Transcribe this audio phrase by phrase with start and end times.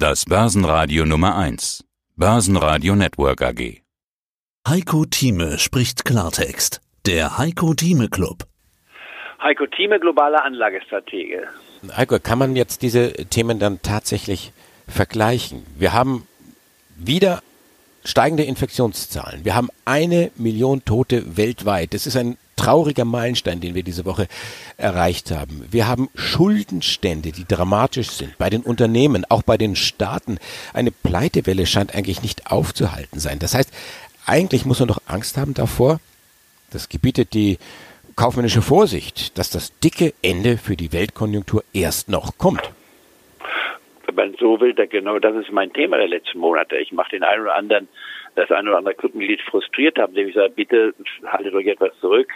[0.00, 1.84] Das Börsenradio Nummer 1.
[2.14, 3.82] Börsenradio Network AG.
[4.68, 6.80] Heiko Thieme spricht Klartext.
[7.04, 8.44] Der Heiko Thieme Club.
[9.42, 11.48] Heiko Thieme, globale Anlagestratege.
[11.96, 14.52] Heiko, kann man jetzt diese Themen dann tatsächlich
[14.86, 15.66] vergleichen?
[15.76, 16.28] Wir haben
[16.94, 17.42] wieder
[18.04, 19.44] steigende Infektionszahlen.
[19.44, 21.92] Wir haben eine Million Tote weltweit.
[21.92, 24.26] Das ist ein trauriger Meilenstein, den wir diese Woche
[24.76, 25.64] erreicht haben.
[25.70, 30.38] Wir haben Schuldenstände, die dramatisch sind bei den Unternehmen, auch bei den Staaten.
[30.74, 33.38] Eine Pleitewelle scheint eigentlich nicht aufzuhalten sein.
[33.38, 33.72] Das heißt,
[34.26, 36.00] eigentlich muss man doch Angst haben davor,
[36.70, 37.58] das gebietet die
[38.16, 42.70] kaufmännische Vorsicht, dass das dicke Ende für die Weltkonjunktur erst noch kommt.
[44.04, 46.76] Wenn man so will, genau das ist mein Thema der letzten Monate.
[46.76, 47.88] Ich mache den einen oder anderen
[48.34, 50.94] das eine oder andere Clubmitglied frustriert haben, indem ich sage, bitte
[51.26, 52.30] haltet euch etwas zurück.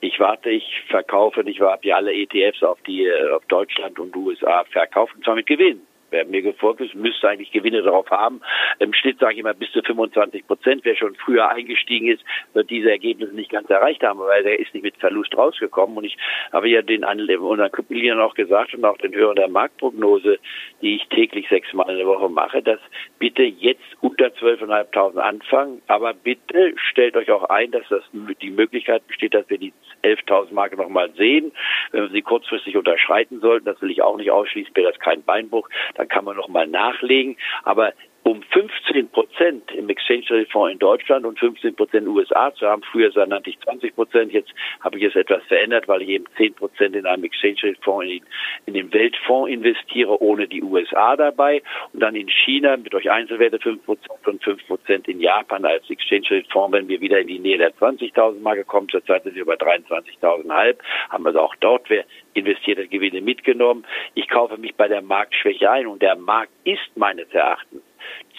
[0.00, 4.14] Ich warte, ich verkaufe, ich habe ja alle ETFs auf die äh, auf Deutschland und
[4.16, 5.80] USA verkauft und zwar mit Gewinn
[6.10, 8.40] wer mir gefolgt ist, müsste eigentlich Gewinne darauf haben.
[8.78, 10.84] Im Schnitt sage ich immer bis zu 25 Prozent.
[10.84, 12.24] Wer schon früher eingestiegen ist,
[12.54, 15.96] wird diese Ergebnisse nicht ganz erreicht haben, weil der ist nicht mit Verlust rausgekommen.
[15.96, 16.16] Und ich
[16.52, 20.38] habe ja den unseren Mitgliedern auch gesagt und auch den Hörern der Marktprognose,
[20.82, 22.80] die ich täglich sechsmal in der Woche mache, dass
[23.18, 25.82] bitte jetzt unter 12.500 anfangen.
[25.86, 28.02] Aber bitte stellt euch auch ein, dass das
[28.40, 31.52] die Möglichkeit besteht, dass wir die 11.000 Marke nochmal sehen.
[31.90, 35.22] Wenn wir sie kurzfristig unterschreiten sollten, das will ich auch nicht ausschließen, wäre das kein
[35.22, 37.36] Beinbruch dann kann man noch mal nachlegen.
[37.64, 39.10] Aber um 15
[39.48, 42.82] Prozent im Exchange Rate Fonds in Deutschland und 15 Prozent USA zu haben.
[42.82, 46.54] Früher nannte ich 20 Prozent, jetzt habe ich es etwas verändert, weil ich eben 10
[46.54, 48.22] Prozent in einem Exchange Rate Fonds in,
[48.66, 51.62] in den Weltfonds investiere, ohne die USA dabei.
[51.92, 55.88] Und dann in China mit euch Einzelwerte 5 Prozent und 5 Prozent in Japan als
[55.88, 56.72] Exchange Rate Fonds.
[56.72, 60.76] Wenn wir wieder in die Nähe der 20.000 Marke kommen, zurzeit sind wir über 23.500,
[61.08, 61.88] haben also auch dort
[62.34, 63.86] investierte Gewinne mitgenommen.
[64.14, 67.82] Ich kaufe mich bei der Marktschwäche ein und der Markt ist meines Erachtens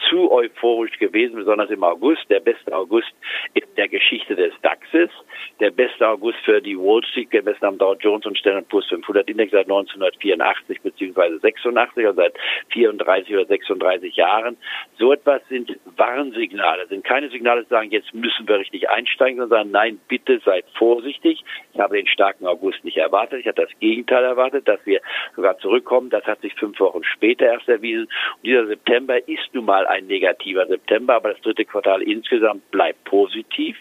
[0.09, 2.29] zu euphorisch gewesen, besonders im August.
[2.29, 3.11] Der beste August
[3.53, 5.09] in der Geschichte des DAXes.
[5.59, 9.30] Der beste August für die Wall Street gemessen am Dow Jones und Standard Poor's 500
[9.30, 12.33] Index seit 1984 beziehungsweise 86, also seit
[12.69, 14.58] 34 oder 36 Jahren.
[14.97, 19.59] So etwas sind Warnsignale, sind keine Signale, die sagen, jetzt müssen wir richtig einsteigen, sondern
[19.59, 21.43] sagen, nein, bitte seid vorsichtig.
[21.73, 23.41] Ich habe den starken August nicht erwartet.
[23.41, 25.02] Ich hatte das Gegenteil erwartet, dass wir
[25.35, 26.09] sogar zurückkommen.
[26.09, 28.05] Das hat sich fünf Wochen später erst erwiesen.
[28.37, 33.03] Und dieser September ist nun mal ein negativer September, aber das dritte Quartal insgesamt bleibt
[33.03, 33.77] positiv.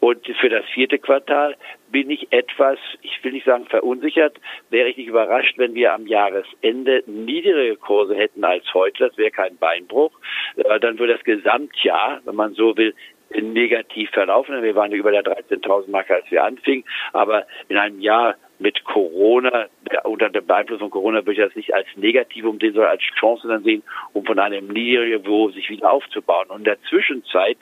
[0.00, 1.56] Und für das vierte Quartal
[1.90, 4.38] bin ich etwas, ich will nicht sagen verunsichert,
[4.70, 9.08] wäre ich nicht überrascht, wenn wir am Jahresende niedrigere Kurse hätten als heute.
[9.08, 10.12] Das wäre kein Beinbruch.
[10.56, 12.94] Äh, dann würde das Gesamtjahr, wenn man so will,
[13.38, 14.62] negativ verlaufen.
[14.62, 16.84] Wir waren über der 13.000 Marke, als wir anfingen.
[17.12, 19.66] Aber in einem Jahr mit Corona,
[20.04, 23.02] unter dem Beeinfluss von Corona würde ich das nicht als negativ um den, sondern als
[23.18, 23.82] Chance dann sehen,
[24.12, 26.48] um von einem niedrigen Niveau sich wieder aufzubauen.
[26.48, 27.58] Und in der Zwischenzeit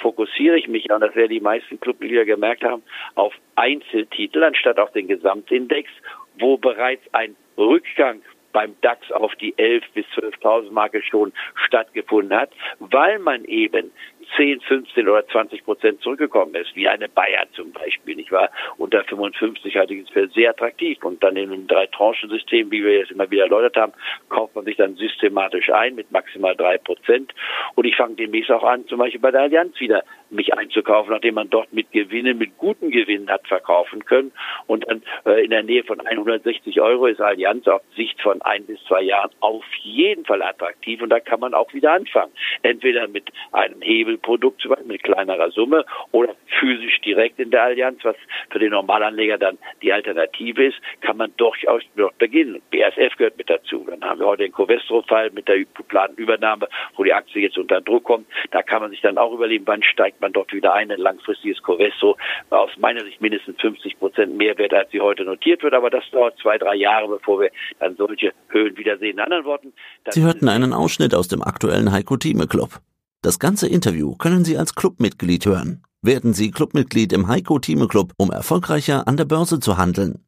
[0.00, 2.82] fokussiere ich mich, und das werden die meisten Clubmitglieder gemerkt haben,
[3.14, 5.90] auf Einzeltitel anstatt auf den Gesamtindex,
[6.38, 8.22] wo bereits ein Rückgang
[8.52, 11.32] beim DAX auf die 11 bis 12.000 Marke schon
[11.66, 12.50] stattgefunden hat,
[12.80, 13.92] weil man eben
[14.36, 18.18] 10, 15 oder 20 Prozent zurückgekommen ist, wie eine Bayer zum Beispiel.
[18.18, 21.02] Ich war unter 55 halte ich es für sehr attraktiv.
[21.02, 23.92] Und dann in einem Drei-Tranchen-System, wie wir es immer wieder erläutert haben,
[24.28, 27.32] kauft man sich dann systematisch ein mit maximal drei Prozent.
[27.74, 31.34] Und ich fange demnächst auch an, zum Beispiel bei der Allianz wieder mich einzukaufen, nachdem
[31.34, 34.32] man dort mit Gewinnen, mit guten Gewinnen hat verkaufen können.
[34.66, 38.64] Und dann äh, in der Nähe von 160 Euro ist Allianz auf Sicht von ein
[38.66, 41.02] bis zwei Jahren auf jeden Fall attraktiv.
[41.02, 42.32] Und da kann man auch wieder anfangen.
[42.62, 48.16] Entweder mit einem Hebel Produkt mit kleinerer Summe oder physisch direkt in der Allianz, was
[48.50, 52.62] für den Normalanleger dann die Alternative ist, kann man durchaus dort beginnen.
[52.70, 53.86] BASF gehört mit dazu.
[53.88, 57.80] Dann haben wir heute den Covestro-Fall mit der geplanten Übernahme, wo die Aktie jetzt unter
[57.80, 58.26] Druck kommt.
[58.50, 60.90] Da kann man sich dann auch überlegen, wann steigt man dort wieder ein.
[60.90, 62.16] Ein langfristiges Covestro
[62.50, 65.74] aus meiner Sicht mindestens 50 Prozent mehr wert, als sie heute notiert wird.
[65.74, 69.12] Aber das dauert zwei, drei Jahre, bevor wir dann solche Höhen wiedersehen.
[69.12, 69.72] In anderen Worten.
[70.08, 72.80] Sie hörten einen Ausschnitt aus dem aktuellen Heiko Thieme Club.
[73.22, 75.82] Das ganze Interview können Sie als Clubmitglied hören.
[76.00, 80.24] Werden Sie Clubmitglied im Heiko Thieme Club, um erfolgreicher an der Börse zu handeln.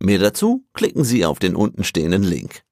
[0.00, 2.64] Mehr dazu klicken Sie auf den untenstehenden Link.